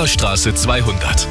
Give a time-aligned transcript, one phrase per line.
[0.00, 1.28] Donaustraße 200.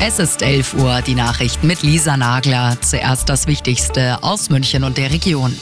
[0.00, 2.76] Es ist 11 Uhr, die Nachrichten mit Lisa Nagler.
[2.80, 5.56] Zuerst das Wichtigste aus München und der Region.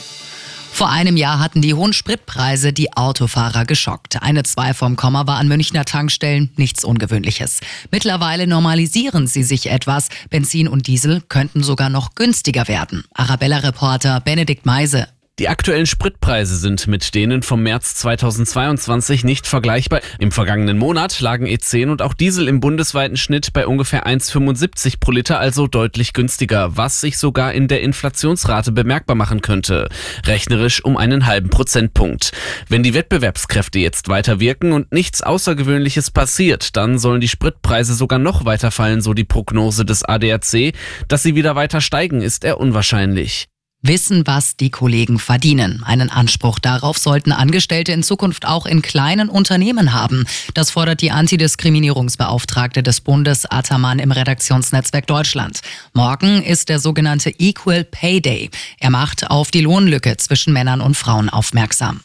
[0.73, 4.23] Vor einem Jahr hatten die hohen Spritpreise die Autofahrer geschockt.
[4.23, 7.61] Eine 2 vom Komma war an Münchner Tankstellen nichts Ungewöhnliches.
[7.91, 10.09] Mittlerweile normalisieren sie sich etwas.
[10.31, 13.05] Benzin und Diesel könnten sogar noch günstiger werden.
[13.13, 15.09] Arabella-Reporter Benedikt Meise.
[15.41, 20.01] Die aktuellen Spritpreise sind mit denen vom März 2022 nicht vergleichbar.
[20.21, 25.11] Im vergangenen Monat lagen E10 und auch Diesel im bundesweiten Schnitt bei ungefähr 1,75 pro
[25.11, 29.89] Liter, also deutlich günstiger, was sich sogar in der Inflationsrate bemerkbar machen könnte.
[30.25, 32.31] Rechnerisch um einen halben Prozentpunkt.
[32.69, 38.21] Wenn die Wettbewerbskräfte jetzt weiter wirken und nichts Außergewöhnliches passiert, dann sollen die Spritpreise sogar
[38.21, 40.75] noch weiter fallen, so die Prognose des ADAC.
[41.09, 43.49] Dass sie wieder weiter steigen, ist eher unwahrscheinlich
[43.87, 45.83] wissen, was die Kollegen verdienen.
[45.85, 50.25] Einen Anspruch darauf sollten Angestellte in Zukunft auch in kleinen Unternehmen haben.
[50.55, 55.61] Das fordert die Antidiskriminierungsbeauftragte des Bundes Ataman im Redaktionsnetzwerk Deutschland.
[55.93, 58.51] Morgen ist der sogenannte Equal Pay Day.
[58.79, 62.01] Er macht auf die Lohnlücke zwischen Männern und Frauen aufmerksam.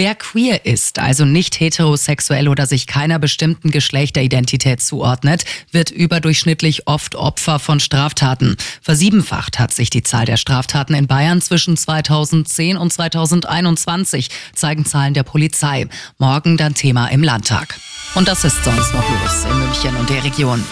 [0.00, 7.16] Wer queer ist, also nicht heterosexuell oder sich keiner bestimmten Geschlechteridentität zuordnet, wird überdurchschnittlich oft
[7.16, 8.56] Opfer von Straftaten.
[8.80, 15.14] Versiebenfacht hat sich die Zahl der Straftaten in Bayern zwischen 2010 und 2021, zeigen Zahlen
[15.14, 15.88] der Polizei.
[16.18, 17.80] Morgen dann Thema im Landtag.
[18.14, 20.64] Und das ist sonst noch los in München und der Region.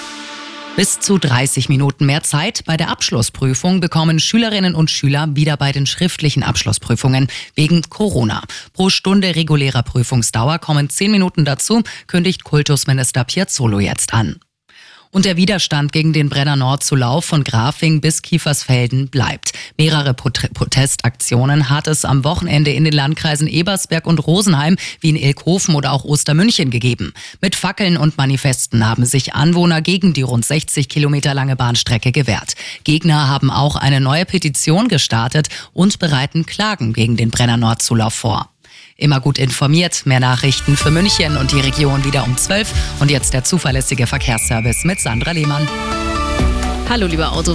[0.76, 5.72] Bis zu 30 Minuten mehr Zeit bei der Abschlussprüfung bekommen Schülerinnen und Schüler wieder bei
[5.72, 8.42] den schriftlichen Abschlussprüfungen wegen Corona.
[8.74, 14.36] Pro Stunde regulärer Prüfungsdauer kommen 10 Minuten dazu, kündigt Kultusminister Piazzolo jetzt an.
[15.16, 19.52] Und der Widerstand gegen den Brenner Nordzulauf von Grafing bis Kiefersfelden bleibt.
[19.78, 25.74] Mehrere Protestaktionen hat es am Wochenende in den Landkreisen Ebersberg und Rosenheim wie in Ilkhofen
[25.74, 27.14] oder auch Ostermünchen gegeben.
[27.40, 32.52] Mit Fackeln und Manifesten haben sich Anwohner gegen die rund 60 Kilometer lange Bahnstrecke gewehrt.
[32.84, 38.50] Gegner haben auch eine neue Petition gestartet und bereiten Klagen gegen den Brenner Nordzulauf vor.
[38.98, 40.06] Immer gut informiert.
[40.06, 42.72] Mehr Nachrichten für München und die Region wieder um 12.
[43.00, 45.68] Und jetzt der zuverlässige Verkehrsservice mit Sandra Lehmann.
[46.88, 47.54] Hallo, lieber Autofahrer.